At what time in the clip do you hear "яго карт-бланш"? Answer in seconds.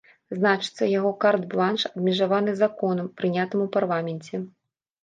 0.99-1.85